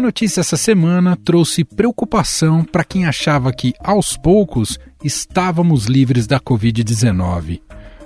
[0.00, 6.40] Uma notícia essa semana trouxe preocupação para quem achava que, aos poucos, estávamos livres da
[6.40, 7.60] Covid-19.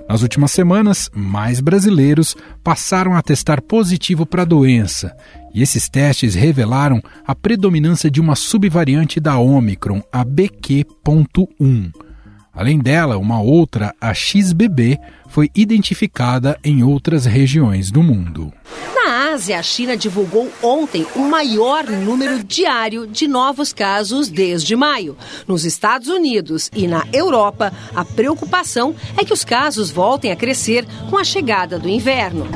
[0.08, 5.16] Nas últimas semanas, mais brasileiros passaram a testar positivo para a doença,
[5.54, 11.92] e esses testes revelaram a predominância de uma subvariante da Omicron, a BQ.1.
[12.52, 14.98] Além dela, uma outra, a XBB,
[15.28, 18.52] foi identificada em outras regiões do mundo.
[19.34, 25.16] Ásia, a China divulgou ontem o maior número diário de novos casos desde maio.
[25.44, 30.86] Nos Estados Unidos e na Europa, a preocupação é que os casos voltem a crescer
[31.10, 32.46] com a chegada do inverno.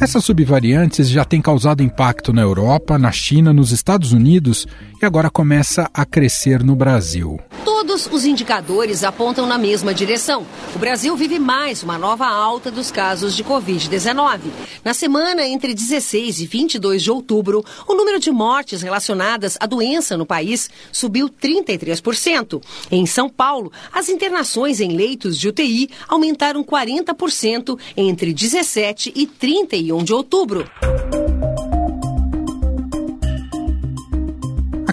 [0.00, 4.64] Essas subvariantes já têm causado impacto na Europa, na China, nos Estados Unidos
[5.02, 7.40] e agora começa a crescer no Brasil.
[7.66, 10.46] Todos os indicadores apontam na mesma direção.
[10.72, 14.38] O Brasil vive mais uma nova alta dos casos de Covid-19.
[14.84, 20.16] Na semana entre 16 e 22 de outubro, o número de mortes relacionadas à doença
[20.16, 22.62] no país subiu 33%.
[22.88, 30.04] Em São Paulo, as internações em leitos de UTI aumentaram 40% entre 17 e 31
[30.04, 30.70] de outubro.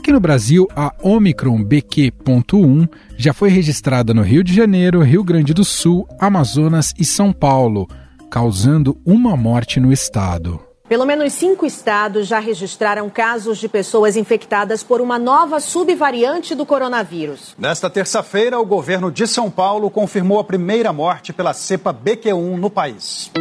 [0.03, 5.53] Aqui no Brasil, a Omicron BQ.1 já foi registrada no Rio de Janeiro, Rio Grande
[5.53, 7.87] do Sul, Amazonas e São Paulo,
[8.29, 10.59] causando uma morte no estado.
[10.89, 16.65] Pelo menos cinco estados já registraram casos de pessoas infectadas por uma nova subvariante do
[16.65, 17.55] coronavírus.
[17.57, 22.69] Nesta terça-feira, o governo de São Paulo confirmou a primeira morte pela cepa BQ1 no
[22.69, 23.31] país.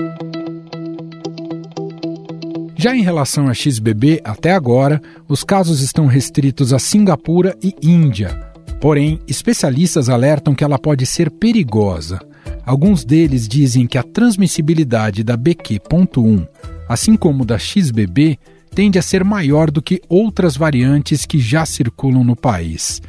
[2.83, 8.37] Já em relação a XBB, até agora, os casos estão restritos a Singapura e Índia.
[8.81, 12.19] Porém, especialistas alertam que ela pode ser perigosa.
[12.67, 16.45] Alguns deles dizem que a transmissibilidade da BQ.1,
[16.89, 18.37] assim como da XBB,
[18.75, 23.01] tende a ser maior do que outras variantes que já circulam no país.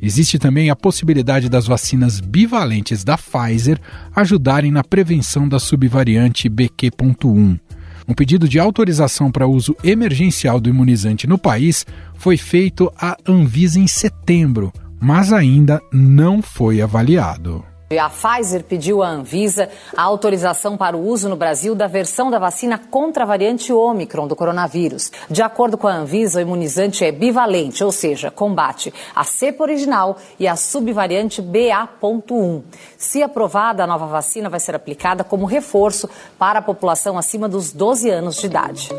[0.00, 3.78] Existe também a possibilidade das vacinas bivalentes da Pfizer
[4.16, 7.60] ajudarem na prevenção da subvariante BQ.1.
[8.08, 13.78] Um pedido de autorização para uso emergencial do imunizante no país foi feito à Anvisa
[13.78, 17.67] em setembro, mas ainda não foi avaliado.
[17.96, 22.38] A Pfizer pediu à Anvisa a autorização para o uso no Brasil da versão da
[22.38, 25.10] vacina contra a variante Ômicron do coronavírus.
[25.30, 30.18] De acordo com a Anvisa, o imunizante é bivalente, ou seja, combate a cepa original
[30.38, 32.62] e a subvariante BA.1.
[32.98, 37.72] Se aprovada, a nova vacina vai ser aplicada como reforço para a população acima dos
[37.72, 38.90] 12 anos de idade.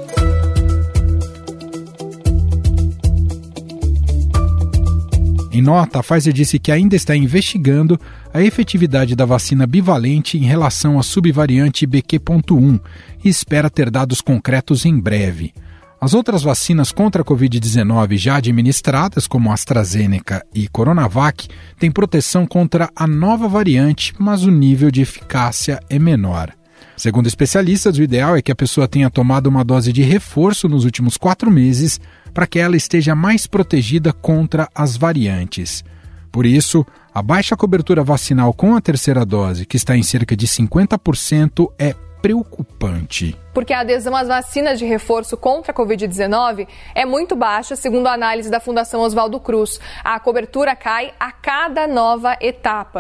[5.60, 8.00] Em nota, a Pfizer disse que ainda está investigando
[8.34, 12.80] a efetividade da vacina bivalente em relação à subvariante BQ.1
[13.26, 15.54] e espera ter dados concretos em breve.
[16.00, 22.90] As outras vacinas contra a Covid-19 já administradas, como AstraZeneca e Coronavac, têm proteção contra
[22.96, 26.54] a nova variante, mas o nível de eficácia é menor.
[26.96, 30.86] Segundo especialistas, o ideal é que a pessoa tenha tomado uma dose de reforço nos
[30.86, 32.00] últimos quatro meses
[32.34, 35.84] para que ela esteja mais protegida contra as variantes.
[36.32, 40.48] Por isso, a baixa cobertura vacinal com a terceira dose, que está em cerca de
[40.48, 43.36] 50%, é preocupante.
[43.54, 48.14] Porque a adesão às vacinas de reforço contra a Covid-19 é muito baixa, segundo a
[48.14, 49.80] análise da Fundação Oswaldo Cruz.
[50.04, 53.00] A cobertura cai a cada nova etapa.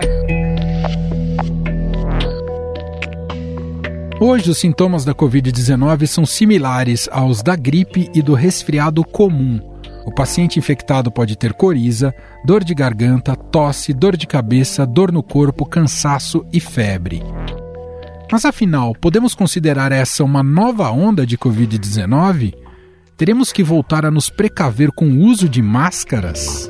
[4.21, 9.61] Hoje, os sintomas da Covid-19 são similares aos da gripe e do resfriado comum.
[10.05, 12.13] O paciente infectado pode ter coriza,
[12.43, 17.23] dor de garganta, tosse, dor de cabeça, dor no corpo, cansaço e febre.
[18.29, 22.53] Mas afinal, podemos considerar essa uma nova onda de Covid-19?
[23.15, 26.69] Teremos que voltar a nos precaver com o uso de máscaras?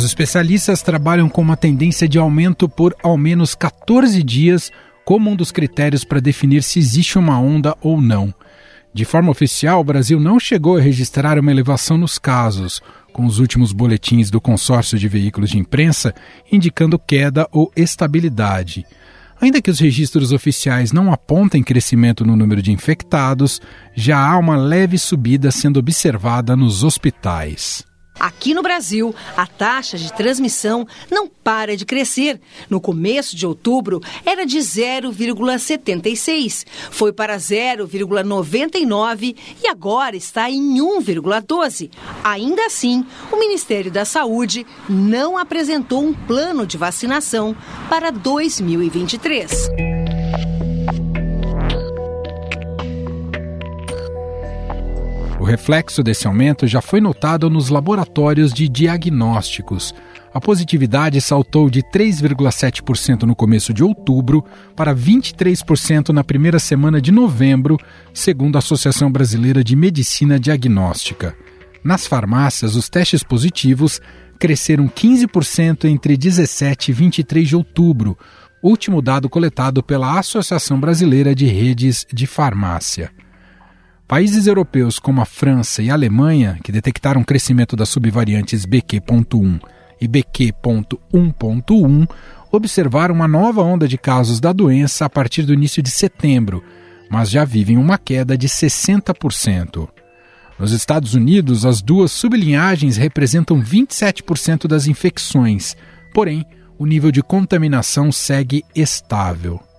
[0.00, 4.72] Os especialistas trabalham com uma tendência de aumento por ao menos 14 dias
[5.04, 8.32] como um dos critérios para definir se existe uma onda ou não.
[8.94, 12.80] De forma oficial, o Brasil não chegou a registrar uma elevação nos casos,
[13.12, 16.14] com os últimos boletins do consórcio de veículos de imprensa
[16.50, 18.86] indicando queda ou estabilidade.
[19.38, 23.60] Ainda que os registros oficiais não apontem crescimento no número de infectados,
[23.94, 27.89] já há uma leve subida sendo observada nos hospitais.
[28.20, 32.38] Aqui no Brasil, a taxa de transmissão não para de crescer.
[32.68, 39.34] No começo de outubro, era de 0,76, foi para 0,99
[39.64, 41.90] e agora está em 1,12.
[42.22, 47.56] Ainda assim, o Ministério da Saúde não apresentou um plano de vacinação
[47.88, 49.99] para 2023.
[55.40, 59.94] O reflexo desse aumento já foi notado nos laboratórios de diagnósticos.
[60.34, 64.44] A positividade saltou de 3,7% no começo de outubro
[64.76, 67.78] para 23% na primeira semana de novembro,
[68.12, 71.34] segundo a Associação Brasileira de Medicina Diagnóstica.
[71.82, 73.98] Nas farmácias, os testes positivos
[74.38, 78.14] cresceram 15% entre 17 e 23 de outubro,
[78.62, 83.10] último dado coletado pela Associação Brasileira de Redes de Farmácia.
[84.10, 89.60] Países europeus como a França e a Alemanha, que detectaram crescimento das subvariantes BQ.1
[90.00, 92.10] e BQ.1.1,
[92.50, 96.60] observaram uma nova onda de casos da doença a partir do início de setembro,
[97.08, 99.88] mas já vivem uma queda de 60%.
[100.58, 105.76] Nos Estados Unidos, as duas sublinhagens representam 27% das infecções,
[106.12, 106.44] porém,
[106.76, 109.69] o nível de contaminação segue estável.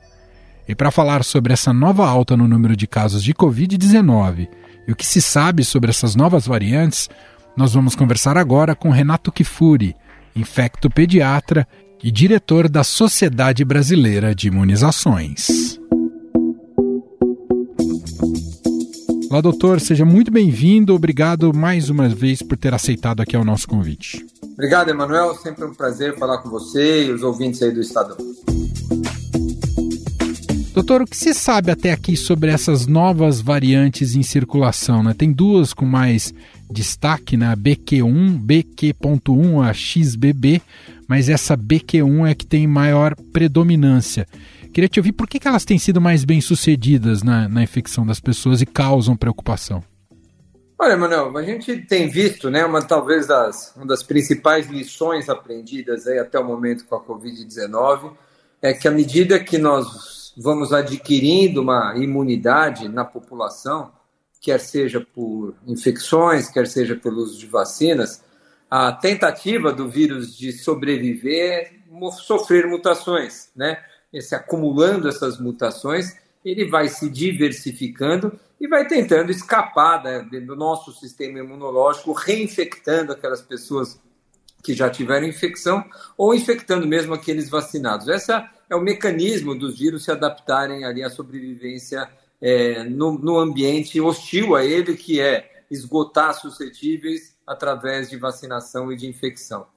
[0.71, 4.47] E para falar sobre essa nova alta no número de casos de Covid-19
[4.87, 7.09] e o que se sabe sobre essas novas variantes,
[7.57, 9.93] nós vamos conversar agora com Renato Kifuri,
[10.33, 11.67] infectopediatra
[12.01, 15.77] e diretor da Sociedade Brasileira de Imunizações.
[19.29, 20.95] Olá, doutor, seja muito bem-vindo.
[20.95, 24.25] Obrigado mais uma vez por ter aceitado aqui o nosso convite.
[24.53, 25.35] Obrigado, Emanuel.
[25.35, 28.15] Sempre um prazer falar com você e os ouvintes aí do Estadão.
[30.73, 35.03] Doutor, o que se sabe até aqui sobre essas novas variantes em circulação?
[35.03, 35.13] Né?
[35.13, 36.33] Tem duas com mais
[36.69, 37.47] destaque, né?
[37.47, 40.61] a BQ1, BQ.1, a XBB,
[41.09, 44.25] mas essa BQ1 é que tem maior predominância.
[44.73, 48.05] Queria te ouvir por que, que elas têm sido mais bem sucedidas na, na infecção
[48.05, 49.83] das pessoas e causam preocupação.
[50.79, 56.07] Olha, Manuel, a gente tem visto, né, uma talvez das, uma das principais lições aprendidas
[56.07, 58.13] aí até o momento com a Covid-19
[58.61, 63.91] é que à medida que nós vamos adquirindo uma imunidade na população,
[64.39, 68.23] quer seja por infecções, quer seja pelo uso de vacinas,
[68.69, 73.77] a tentativa do vírus de sobreviver é sofrer mutações, né?
[74.13, 80.91] Esse acumulando essas mutações, ele vai se diversificando e vai tentando escapar né, do nosso
[80.93, 83.99] sistema imunológico, reinfectando aquelas pessoas
[84.61, 85.83] que já tiveram infecção
[86.17, 88.07] ou infectando mesmo aqueles vacinados.
[88.07, 92.09] Essa é o mecanismo dos vírus se adaptarem ali à sobrevivência
[92.41, 98.95] é, no, no ambiente hostil a ele, que é esgotar suscetíveis através de vacinação e
[98.95, 99.67] de infecção.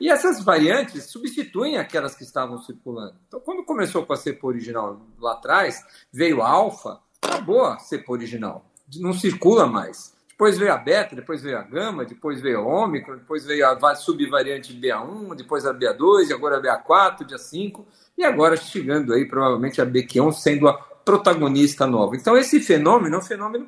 [0.00, 3.16] E essas variantes substituem aquelas que estavam circulando.
[3.26, 5.82] Então, quando começou com a cepa original lá atrás,
[6.12, 8.64] veio a alfa, acabou a cepa original,
[8.96, 10.16] não circula mais.
[10.38, 13.94] Depois veio a beta, depois veio a gama, depois veio a ômicron, depois veio a
[13.96, 17.84] subvariante BA1, depois a BA2, e agora a BA4, dia 5
[18.16, 22.14] e agora chegando aí provavelmente a BQ1 sendo a protagonista nova.
[22.14, 23.66] Então esse fenômeno é um fenômeno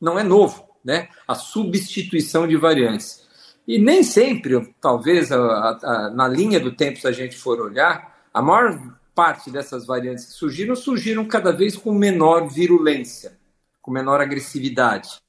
[0.00, 1.08] não é novo, né?
[1.28, 3.28] A substituição de variantes.
[3.68, 5.38] E nem sempre, talvez a,
[5.82, 10.24] a, na linha do tempo, se a gente for olhar, a maior parte dessas variantes
[10.24, 13.36] que surgiram, surgiram cada vez com menor virulência,
[13.82, 15.22] com menor agressividade.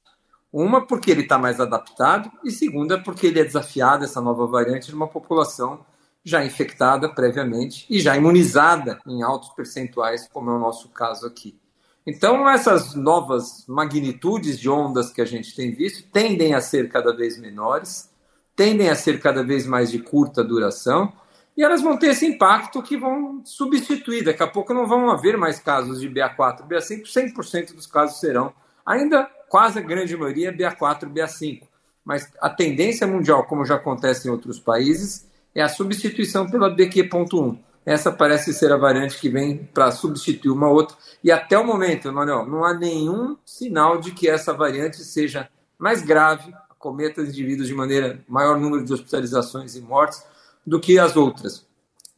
[0.58, 4.90] Uma, porque ele está mais adaptado, e segunda, porque ele é desafiado, essa nova variante,
[4.90, 5.84] numa população
[6.24, 11.60] já infectada previamente e já imunizada em altos percentuais, como é o nosso caso aqui.
[12.06, 17.14] Então, essas novas magnitudes de ondas que a gente tem visto tendem a ser cada
[17.14, 18.10] vez menores,
[18.56, 21.12] tendem a ser cada vez mais de curta duração,
[21.54, 24.24] e elas vão ter esse impacto que vão substituir.
[24.24, 28.54] Daqui a pouco não vão haver mais casos de BA4, BA5, 100% dos casos serão.
[28.86, 31.62] Ainda quase a grande maioria é BA4, BA5.
[32.04, 37.58] Mas a tendência mundial, como já acontece em outros países, é a substituição pela BQ.1.
[37.84, 40.96] Essa parece ser a variante que vem para substituir uma outra.
[41.22, 46.02] E até o momento, Manuel, não há nenhum sinal de que essa variante seja mais
[46.02, 50.24] grave, cometa indivíduos de maneira maior número de hospitalizações e mortes
[50.64, 51.66] do que as outras.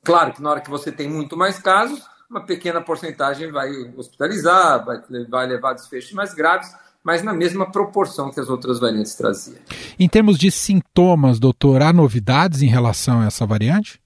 [0.03, 4.85] Claro que na hora que você tem muito mais casos, uma pequena porcentagem vai hospitalizar,
[4.85, 6.71] vai, vai levar desfechos mais graves,
[7.03, 9.59] mas na mesma proporção que as outras variantes traziam.
[9.99, 14.01] Em termos de sintomas, doutor, há novidades em relação a essa variante?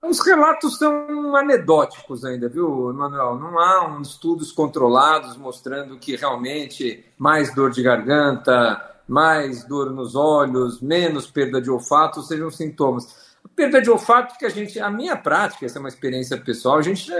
[0.00, 3.36] Os relatos são anedóticos ainda, viu, Manuel?
[3.36, 10.80] Não há estudos controlados mostrando que realmente mais dor de garganta, mais dor nos olhos,
[10.80, 13.26] menos perda de olfato sejam sintomas.
[13.44, 16.78] A perda de olfato que a gente, a minha prática, essa é uma experiência pessoal,
[16.78, 17.10] a gente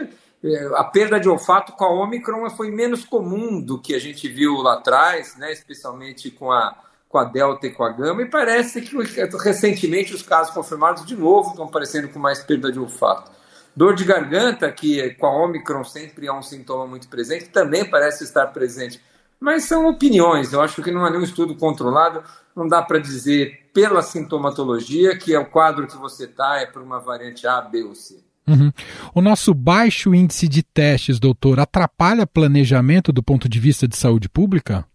[0.75, 4.57] a perda de olfato com a Omicron foi menos comum do que a gente viu
[4.57, 6.76] lá atrás, né, especialmente com a,
[7.09, 8.97] com a Delta e com a Gama, e parece que
[9.43, 13.31] recentemente os casos confirmados de novo estão aparecendo com mais perda de olfato.
[13.75, 18.25] Dor de garganta, que com a Omicron sempre é um sintoma muito presente, também parece
[18.25, 19.00] estar presente.
[19.38, 22.23] Mas são opiniões, eu acho que não há nenhum estudo controlado,
[22.55, 26.81] não dá para dizer pela sintomatologia que é o quadro que você está é por
[26.81, 28.25] uma variante A, B ou C.
[28.49, 28.73] Uhum.
[29.15, 34.29] O nosso baixo índice de testes, doutor, atrapalha planejamento do ponto de vista de saúde
[34.29, 34.87] pública?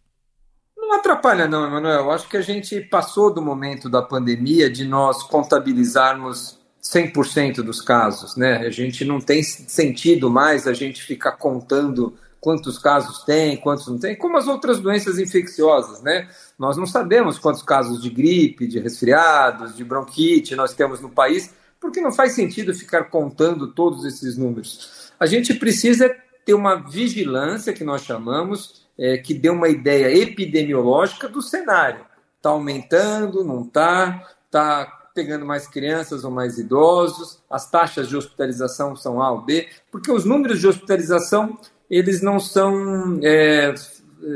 [0.77, 2.11] Não atrapalha, não, Emanuel.
[2.11, 8.35] Acho que a gente passou do momento da pandemia de nós contabilizarmos 100% dos casos,
[8.35, 8.57] né?
[8.57, 13.99] A gente não tem sentido mais a gente ficar contando quantos casos tem, quantos não
[13.99, 16.27] tem, como as outras doenças infecciosas, né?
[16.57, 21.53] Nós não sabemos quantos casos de gripe, de resfriados, de bronquite nós temos no país,
[21.81, 25.11] porque não faz sentido ficar contando todos esses números.
[25.19, 31.27] A gente precisa ter uma vigilância, que nós chamamos, é, que dê uma ideia epidemiológica
[31.27, 32.05] do cenário.
[32.37, 34.27] Está aumentando, não está?
[34.45, 37.39] Está pegando mais crianças ou mais idosos?
[37.49, 39.67] As taxas de hospitalização são A ou B?
[39.91, 41.57] Porque os números de hospitalização
[41.89, 43.73] eles não são, é,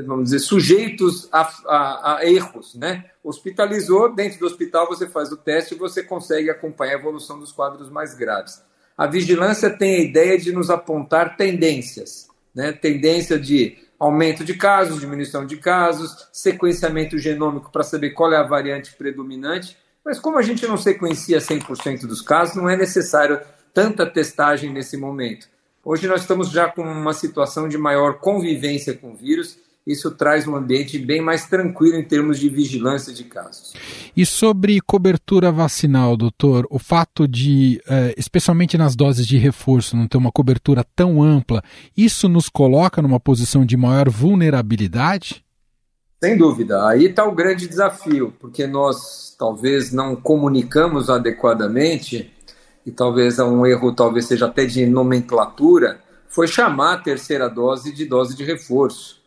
[0.05, 3.05] vamos dizer, sujeitos a, a, a, erros, né?
[3.23, 7.51] Hospitalizou, dentro do hospital você faz o teste e você consegue acompanhar a evolução dos
[7.51, 8.61] quadros mais graves.
[8.97, 12.71] A vigilância tem a ideia de nos apontar tendências, né?
[12.71, 18.43] Tendência de aumento de casos, diminuição de casos, sequenciamento genômico para saber qual é a
[18.43, 23.39] variante predominante, mas como a gente não sequencia 100% dos casos, não é necessário
[23.73, 25.47] tanta testagem nesse momento.
[25.83, 29.59] Hoje nós estamos já com uma situação de maior convivência com o vírus.
[29.85, 33.73] Isso traz um ambiente bem mais tranquilo em termos de vigilância de casos.
[34.17, 40.07] E sobre cobertura vacinal, doutor, o fato de, eh, especialmente nas doses de reforço, não
[40.07, 41.61] ter uma cobertura tão ampla,
[41.95, 45.45] isso nos coloca numa posição de maior vulnerabilidade?
[46.23, 46.87] Sem dúvida.
[46.87, 52.31] Aí está o grande desafio, porque nós talvez não comunicamos adequadamente
[52.83, 58.05] e talvez um erro talvez seja até de nomenclatura, foi chamar a terceira dose de
[58.05, 59.23] dose de reforço.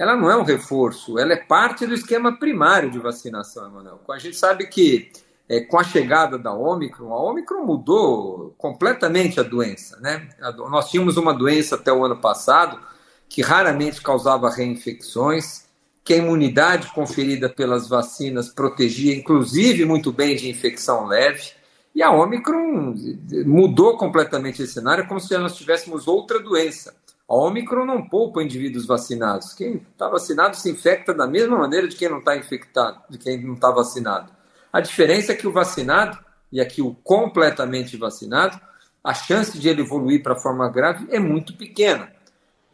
[0.00, 4.00] Ela não é um reforço, ela é parte do esquema primário de vacinação, Emanuel.
[4.08, 5.12] A gente sabe que
[5.46, 10.00] é, com a chegada da Omicron, a Omicron mudou completamente a doença.
[10.00, 10.26] Né?
[10.70, 12.80] Nós tínhamos uma doença até o ano passado
[13.28, 15.66] que raramente causava reinfecções,
[16.02, 21.50] que a imunidade conferida pelas vacinas protegia, inclusive, muito bem de infecção leve.
[21.94, 22.94] E a Omicron
[23.44, 26.94] mudou completamente esse cenário, como se nós tivéssemos outra doença.
[27.30, 29.54] A Omicron não poupa indivíduos vacinados.
[29.54, 33.40] Quem está vacinado se infecta da mesma maneira de quem não está infectado, de quem
[33.40, 34.32] não está vacinado.
[34.72, 36.18] A diferença é que o vacinado,
[36.50, 38.60] e aqui o completamente vacinado,
[39.04, 42.12] a chance de ele evoluir para a forma grave é muito pequena.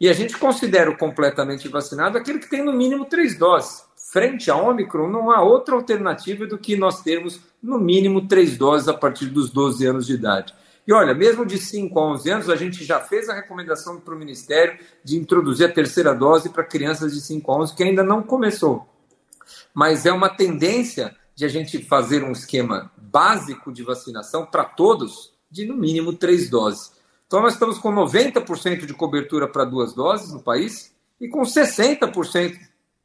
[0.01, 4.49] E a gente considera o completamente vacinado aquele que tem no mínimo três doses frente
[4.49, 8.93] à Omicron, não há outra alternativa do que nós termos, no mínimo, três doses a
[8.93, 10.53] partir dos 12 anos de idade.
[10.87, 14.15] E olha, mesmo de 5 a 11 anos, a gente já fez a recomendação para
[14.15, 18.03] o Ministério de introduzir a terceira dose para crianças de 5 a 11, que ainda
[18.03, 18.87] não começou.
[19.73, 25.33] Mas é uma tendência de a gente fazer um esquema básico de vacinação para todos,
[25.51, 26.93] de no mínimo três doses.
[27.27, 32.57] Então, nós estamos com 90% de cobertura para duas doses no país e com 60%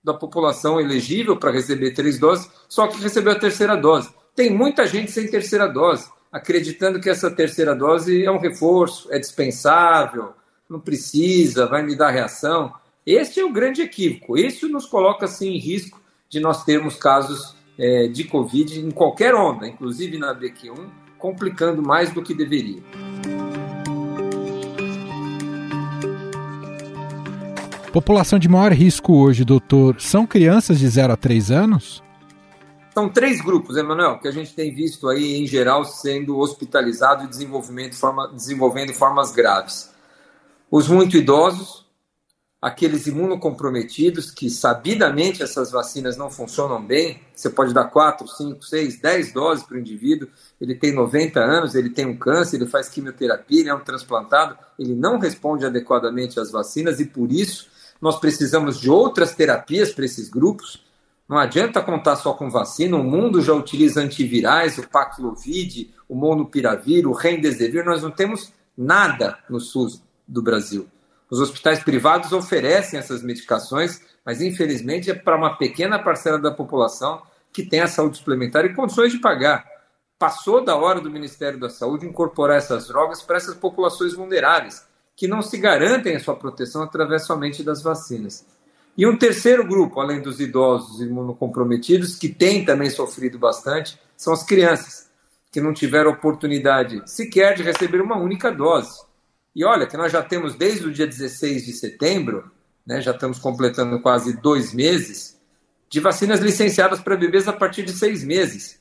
[0.04, 4.10] da população elegível para receber três doses, só que recebeu a terceira dose.
[4.34, 9.18] Tem muita gente sem terceira dose, acreditando que essa terceira dose é um reforço, é
[9.18, 10.32] dispensável,
[10.68, 12.72] não precisa, vai me dar reação.
[13.04, 14.38] Este é o grande equívoco.
[14.38, 19.34] Isso nos coloca assim, em risco de nós termos casos é, de Covid em qualquer
[19.34, 22.82] onda, inclusive na BQ1, complicando mais do que deveria.
[27.92, 32.02] População de maior risco hoje, doutor, são crianças de 0 a 3 anos?
[32.92, 37.28] São três grupos, Emanuel, que a gente tem visto aí, em geral, sendo hospitalizados e
[37.28, 39.90] desenvolvimento, forma, desenvolvendo formas graves.
[40.70, 41.86] Os muito idosos,
[42.60, 49.00] aqueles imunocomprometidos, que sabidamente essas vacinas não funcionam bem, você pode dar 4, 5, 6,
[49.00, 50.28] 10 doses para o indivíduo,
[50.60, 54.56] ele tem 90 anos, ele tem um câncer, ele faz quimioterapia, ele é um transplantado,
[54.78, 57.68] ele não responde adequadamente às vacinas e por isso
[58.00, 60.91] nós precisamos de outras terapias para esses grupos.
[61.28, 67.06] Não adianta contar só com vacina, o mundo já utiliza antivirais, o Paxlovid, o Monopiravir,
[67.06, 70.88] o Remdesivir, nós não temos nada no SUS do Brasil.
[71.30, 77.22] Os hospitais privados oferecem essas medicações, mas infelizmente é para uma pequena parcela da população
[77.50, 79.64] que tem a saúde suplementar e condições de pagar.
[80.18, 84.86] Passou da hora do Ministério da Saúde incorporar essas drogas para essas populações vulneráveis
[85.16, 88.46] que não se garantem a sua proteção através somente das vacinas.
[88.96, 94.42] E um terceiro grupo, além dos idosos imunocomprometidos, que tem também sofrido bastante, são as
[94.42, 95.10] crianças,
[95.50, 99.00] que não tiveram oportunidade sequer de receber uma única dose.
[99.54, 102.50] E olha que nós já temos desde o dia 16 de setembro
[102.86, 105.40] né, já estamos completando quase dois meses,
[105.88, 108.80] de vacinas licenciadas para bebês a partir de seis meses.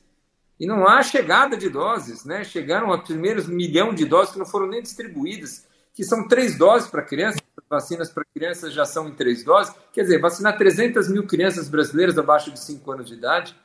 [0.58, 2.44] E não há chegada de doses, né?
[2.44, 6.88] Chegaram a primeiros milhão de doses que não foram nem distribuídas, que são três doses
[6.88, 7.40] para crianças,
[7.72, 9.74] vacinas para crianças já são em três doses.
[9.92, 13.56] Quer dizer, vacinar 300 mil crianças brasileiras abaixo de 5 anos de idade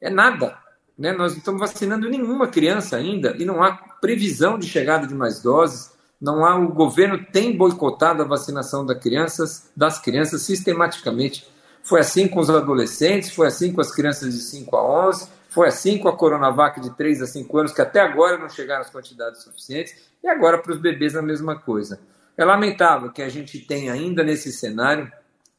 [0.00, 0.58] é nada.
[0.98, 1.12] Né?
[1.12, 5.40] Nós não estamos vacinando nenhuma criança ainda e não há previsão de chegada de mais
[5.40, 5.92] doses.
[6.20, 11.46] Não há, o governo tem boicotado a vacinação das crianças, das crianças sistematicamente.
[11.82, 15.68] Foi assim com os adolescentes, foi assim com as crianças de 5 a 11, foi
[15.68, 18.90] assim com a Coronavac de 3 a 5 anos, que até agora não chegaram as
[18.90, 22.00] quantidades suficientes, e agora para os bebês a mesma coisa.
[22.36, 25.10] É lamentável que a gente tenha ainda nesse cenário,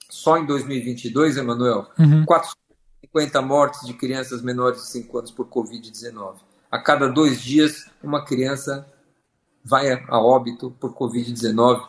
[0.10, 2.24] só em 2022, Emanuel, uhum.
[2.26, 6.36] 450 mortes de crianças menores de 5 anos por Covid-19.
[6.70, 8.88] A cada dois dias, uma criança
[9.64, 11.82] vai a óbito por Covid-19,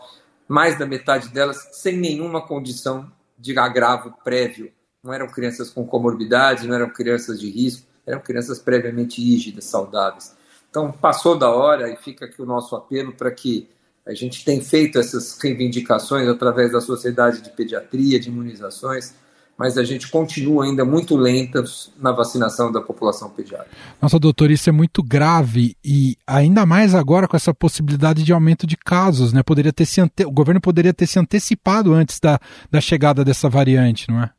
[0.49, 4.73] mais da metade delas sem nenhuma condição de agravo prévio.
[5.05, 10.35] Não eram crianças com comorbidade, não eram crianças de risco, eram crianças previamente rígidas, saudáveis.
[10.71, 13.69] Então, passou da hora e fica aqui o nosso apelo para que
[14.09, 19.15] a gente tenha feito essas reivindicações através da Sociedade de Pediatria, de imunizações,
[19.57, 23.77] mas a gente continua ainda muito lentos na vacinação da população pediátrica.
[24.01, 28.67] Nossa, doutor, isso é muito grave e ainda mais agora com essa possibilidade de aumento
[28.67, 29.43] de casos, né?
[29.43, 30.25] Poderia ter se ante...
[30.25, 34.31] O governo poderia ter se antecipado antes da, da chegada dessa variante, não é?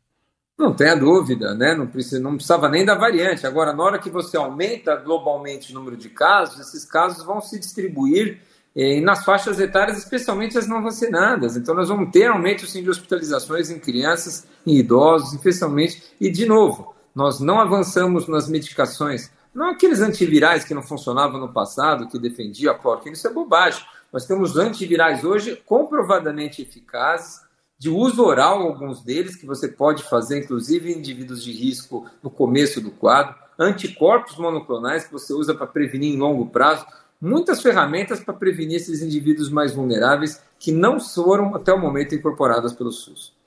[0.57, 1.75] Não tenha dúvida, né?
[1.75, 3.45] Não, precisa, não precisava nem da variante.
[3.45, 7.59] Agora, na hora que você aumenta globalmente o número de casos, esses casos vão se
[7.59, 8.41] distribuir
[8.75, 11.57] eh, nas faixas etárias, especialmente as não vacinadas.
[11.57, 16.03] Então, nós vamos ter aumento sim, de hospitalizações em crianças, em idosos, especialmente.
[16.19, 19.31] E, de novo, nós não avançamos nas medicações.
[19.53, 23.83] Não aqueles antivirais que não funcionavam no passado, que defendiam a cloroquina, isso é bobagem.
[24.11, 27.41] Nós temos antivirais hoje comprovadamente eficazes
[27.77, 32.29] de uso oral, alguns deles, que você pode fazer, inclusive em indivíduos de risco no
[32.29, 36.85] começo do quadro, anticorpos monoclonais que você usa para prevenir em longo prazo,
[37.21, 42.73] muitas ferramentas para prevenir esses indivíduos mais vulneráveis que não foram até o momento incorporadas
[42.73, 43.37] pelo SUS.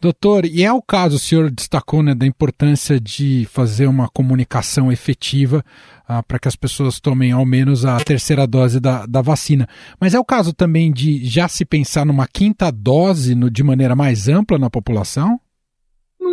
[0.00, 4.92] Doutor, e é o caso, o senhor destacou né, da importância de fazer uma comunicação
[4.92, 5.64] efetiva
[6.06, 9.66] ah, para que as pessoas tomem ao menos a terceira dose da, da vacina.
[9.98, 13.96] Mas é o caso também de já se pensar numa quinta dose no, de maneira
[13.96, 15.40] mais ampla na população?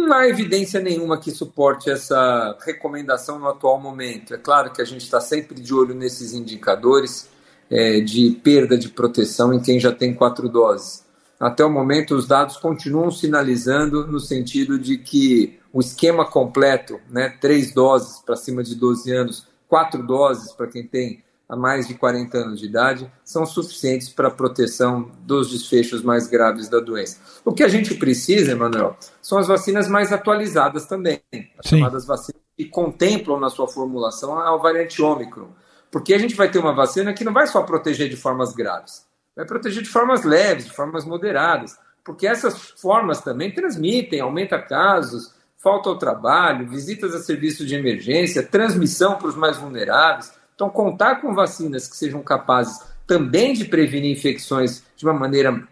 [0.04, 4.34] Não há evidência nenhuma que suporte essa recomendação no atual momento.
[4.34, 7.30] É claro que a gente está sempre de olho nesses indicadores
[7.70, 11.04] é, de perda de proteção em quem já tem quatro doses
[11.44, 17.36] até o momento os dados continuam sinalizando no sentido de que o esquema completo, né,
[17.42, 21.22] três doses para cima de 12 anos, quatro doses para quem tem
[21.54, 26.26] a mais de 40 anos de idade, são suficientes para a proteção dos desfechos mais
[26.26, 27.20] graves da doença.
[27.46, 31.78] O que a gente precisa, Emanuel, são as vacinas mais atualizadas também, as Sim.
[31.78, 35.50] chamadas vacinas que contemplam na sua formulação a variante Ômicron.
[35.92, 39.06] Porque a gente vai ter uma vacina que não vai só proteger de formas graves,
[39.36, 45.36] vai proteger de formas leves, de formas moderadas, porque essas formas também transmitem, aumenta casos,
[45.60, 50.34] falta ao trabalho, visitas a serviços de emergência, transmissão para os mais vulneráveis.
[50.64, 55.68] Então, contar com vacinas que sejam capazes também de prevenir infecções de uma maneira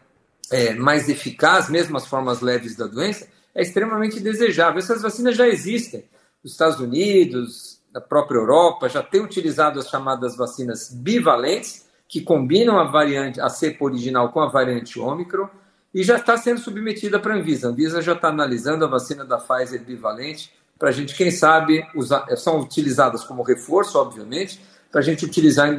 [0.51, 3.25] é, mais eficaz, mesmo as formas leves da doença,
[3.55, 4.79] é extremamente desejável.
[4.79, 6.03] Essas vacinas já existem.
[6.43, 12.77] Os Estados Unidos, a própria Europa, já têm utilizado as chamadas vacinas bivalentes, que combinam
[12.77, 15.47] a variante, a cepa original com a variante Ômicron,
[15.93, 17.69] e já está sendo submetida para a Anvisa.
[17.69, 21.87] A Anvisa já está analisando a vacina da Pfizer bivalente para a gente, quem sabe,
[21.95, 24.59] usar, são utilizadas como reforço, obviamente,
[24.91, 25.69] para a gente utilizar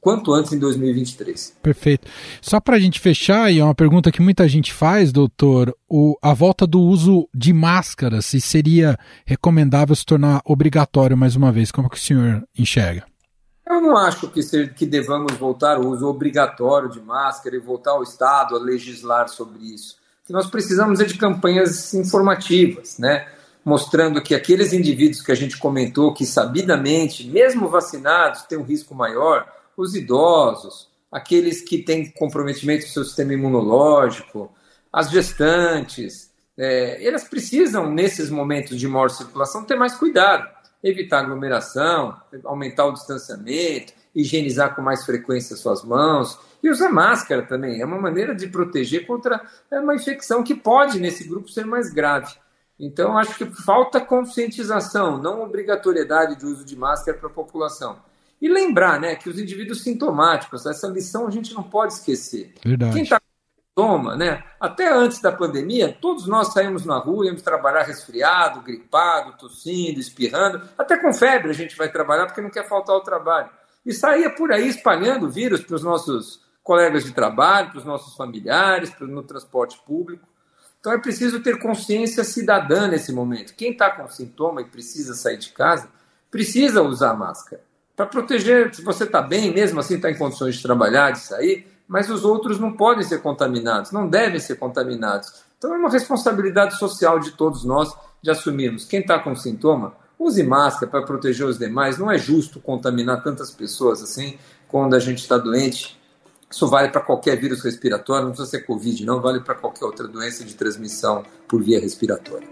[0.00, 1.58] quanto antes em 2023.
[1.62, 2.08] Perfeito.
[2.42, 6.18] Só para a gente fechar, e é uma pergunta que muita gente faz, doutor, o,
[6.20, 11.70] a volta do uso de máscaras, se seria recomendável se tornar obrigatório mais uma vez,
[11.70, 13.04] como que o senhor enxerga?
[13.68, 17.92] Eu não acho que, ser, que devamos voltar ao uso obrigatório de máscara e voltar
[17.92, 19.96] ao Estado a legislar sobre isso.
[20.22, 23.26] O que nós precisamos é de campanhas informativas, né?
[23.66, 28.94] Mostrando que aqueles indivíduos que a gente comentou, que sabidamente, mesmo vacinados, têm um risco
[28.94, 29.44] maior,
[29.76, 34.54] os idosos, aqueles que têm comprometimento do seu sistema imunológico,
[34.92, 40.48] as gestantes, é, elas precisam, nesses momentos de maior circulação, ter mais cuidado
[40.82, 47.80] evitar aglomeração, aumentar o distanciamento, higienizar com mais frequência suas mãos e usar máscara também.
[47.80, 51.92] É uma maneira de proteger contra é, uma infecção que pode, nesse grupo, ser mais
[51.92, 52.32] grave.
[52.78, 57.98] Então, acho que falta conscientização, não obrigatoriedade de uso de máscara para a população.
[58.40, 62.54] E lembrar né, que os indivíduos sintomáticos, essa lição a gente não pode esquecer.
[62.62, 62.92] Verdade.
[62.92, 63.18] Quem está
[63.76, 64.42] sintoma, né?
[64.58, 70.62] Até antes da pandemia, todos nós saímos na rua, íamos trabalhar resfriado, gripado, tossindo, espirrando,
[70.78, 73.50] até com febre a gente vai trabalhar porque não quer faltar o trabalho.
[73.84, 78.16] E saía por aí espalhando vírus para os nossos colegas de trabalho, para os nossos
[78.16, 80.26] familiares, no transporte público.
[80.80, 83.54] Então é preciso ter consciência cidadã nesse momento.
[83.54, 85.88] Quem está com sintoma e precisa sair de casa,
[86.30, 87.62] precisa usar máscara.
[87.96, 91.66] Para proteger, se você está bem, mesmo assim está em condições de trabalhar, de sair,
[91.88, 95.44] mas os outros não podem ser contaminados, não devem ser contaminados.
[95.56, 98.84] Então é uma responsabilidade social de todos nós de assumirmos.
[98.84, 101.98] Quem está com sintoma, use máscara para proteger os demais.
[101.98, 105.98] Não é justo contaminar tantas pessoas assim quando a gente está doente.
[106.50, 110.06] Isso vale para qualquer vírus respiratório, não precisa ser Covid, não, vale para qualquer outra
[110.06, 112.48] doença de transmissão por via respiratória.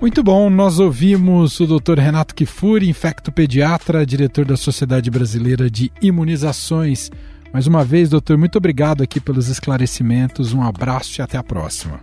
[0.00, 1.98] Muito bom, nós ouvimos o Dr.
[1.98, 7.10] Renato Kifuri, infectopediatra, diretor da Sociedade Brasileira de Imunizações.
[7.52, 10.54] Mais uma vez, doutor, muito obrigado aqui pelos esclarecimentos.
[10.54, 12.00] Um abraço e até a próxima.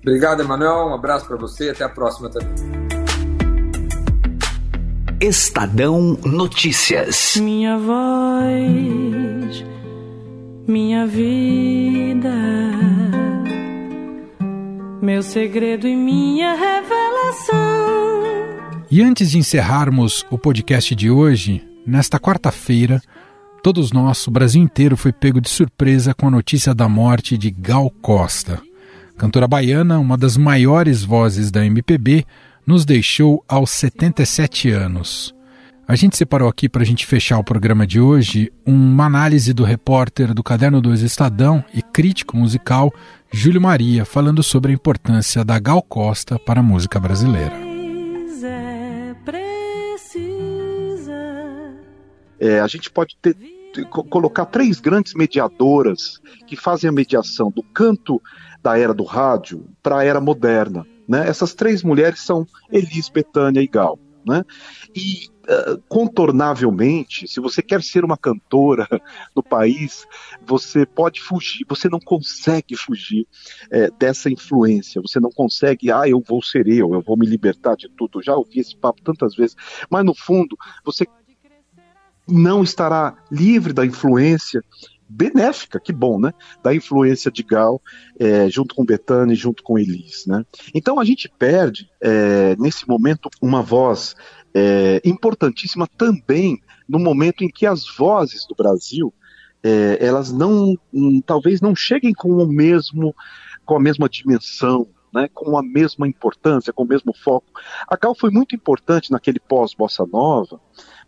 [0.00, 0.88] Obrigado, Emanuel.
[0.88, 2.48] Um abraço para você e até a próxima também.
[5.20, 7.34] Estadão Notícias.
[7.36, 9.47] Minha voz,
[10.68, 12.32] minha vida,
[15.02, 17.56] meu segredo e minha revelação.
[18.90, 23.02] E antes de encerrarmos o podcast de hoje, nesta quarta-feira,
[23.60, 27.50] Todos nós, o Brasil inteiro, foi pego de surpresa com a notícia da morte de
[27.50, 28.62] Gal Costa.
[29.16, 32.24] Cantora baiana, uma das maiores vozes da MPB,
[32.64, 35.34] nos deixou aos 77 anos.
[35.88, 39.64] A gente separou aqui para a gente fechar o programa de hoje uma análise do
[39.64, 42.92] repórter do Caderno 2 Estadão e crítico musical
[43.32, 47.54] Júlio Maria, falando sobre a importância da Gal Costa para a música brasileira.
[52.38, 53.34] É, a gente pode ter,
[53.88, 58.20] colocar três grandes mediadoras que fazem a mediação do canto
[58.62, 60.86] da era do rádio para a era moderna.
[61.08, 61.26] Né?
[61.26, 63.98] Essas três mulheres são Elis, Betânia e Gal.
[64.26, 64.44] Né?
[64.94, 68.86] E uh, contornavelmente, se você quer ser uma cantora
[69.34, 70.06] no país,
[70.46, 73.26] você pode fugir, você não consegue fugir
[73.70, 77.76] é, dessa influência, você não consegue, ah, eu vou ser eu, eu vou me libertar
[77.76, 78.22] de tudo.
[78.22, 79.56] Já ouvi esse papo tantas vezes,
[79.88, 81.06] mas no fundo, você
[82.28, 84.62] não estará livre da influência
[85.08, 86.32] benéfica, que bom, né?
[86.62, 87.80] Da influência de Gal,
[88.18, 90.44] é, junto com Betânia e junto com Elis, né?
[90.74, 94.14] Então a gente perde, é, nesse momento, uma voz
[94.54, 99.12] é, importantíssima também no momento em que as vozes do Brasil,
[99.62, 103.14] é, elas não, hum, talvez não cheguem com o mesmo,
[103.64, 107.46] com a mesma dimensão, né, com a mesma importância, com o mesmo foco.
[107.88, 110.60] A Gal foi muito importante naquele pós-bossa nova,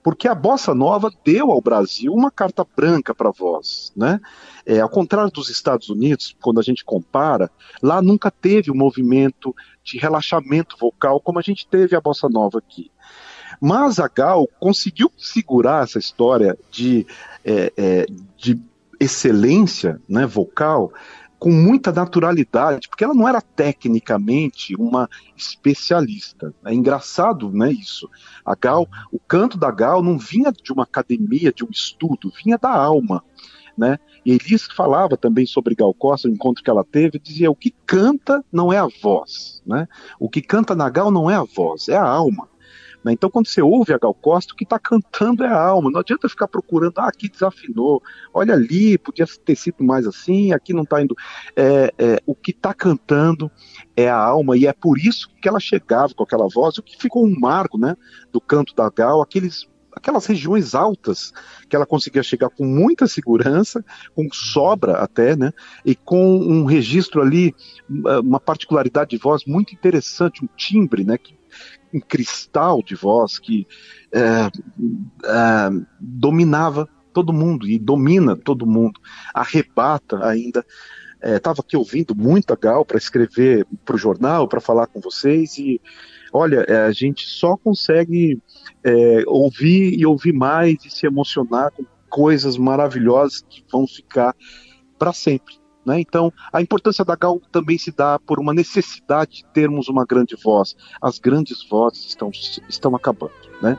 [0.02, 4.20] porque a bossa nova deu ao Brasil uma carta branca para voz, né?
[4.64, 7.50] É, ao contrário dos Estados Unidos, quando a gente compara,
[7.82, 12.58] lá nunca teve um movimento de relaxamento vocal como a gente teve a bossa nova
[12.58, 12.90] aqui.
[13.60, 17.06] Mas a Gal conseguiu segurar essa história de,
[17.44, 18.58] é, é, de
[18.98, 20.92] excelência né, vocal
[21.40, 26.54] com muita naturalidade, porque ela não era tecnicamente uma especialista.
[26.62, 28.08] É engraçado, né, isso.
[28.44, 32.58] A Gal, o canto da Gal não vinha de uma academia, de um estudo, vinha
[32.58, 33.24] da alma,
[33.76, 33.98] né?
[34.22, 37.74] E Elis falava também sobre Gal Costa, o encontro que ela teve, dizia: o que
[37.86, 39.88] canta não é a voz, né?
[40.18, 42.49] O que canta na Gal não é a voz, é a alma.
[43.04, 43.12] Né?
[43.12, 45.90] Então, quando você ouve a Gal Costa, o que está cantando é a alma.
[45.90, 50.72] Não adianta ficar procurando, ah, aqui desafinou, olha ali, podia ter sido mais assim, aqui
[50.72, 51.16] não está indo.
[51.56, 53.50] É, é, o que está cantando
[53.96, 56.96] é a alma, e é por isso que ela chegava com aquela voz, o que
[56.96, 57.96] ficou um marco né,
[58.32, 61.32] do canto da Gal, aqueles aquelas regiões altas
[61.68, 63.84] que ela conseguia chegar com muita segurança,
[64.14, 65.52] com sobra até, né?
[65.84, 67.52] E com um registro ali,
[68.22, 71.18] uma particularidade de voz muito interessante, um timbre, né?
[71.18, 71.34] Que
[71.92, 73.66] um cristal de voz que
[74.12, 79.00] é, é, dominava todo mundo e domina todo mundo,
[79.34, 80.64] arrebata ainda.
[81.22, 85.58] Estava é, aqui ouvindo muita Gal para escrever para o jornal, para falar com vocês
[85.58, 85.80] e
[86.32, 88.40] olha, é, a gente só consegue
[88.82, 94.34] é, ouvir e ouvir mais e se emocionar com coisas maravilhosas que vão ficar
[94.98, 95.59] para sempre.
[95.84, 96.00] Né?
[96.00, 100.36] Então, a importância da GAL também se dá por uma necessidade de termos uma grande
[100.36, 100.76] voz.
[101.00, 102.30] As grandes vozes estão,
[102.68, 103.32] estão acabando.
[103.62, 103.76] Né?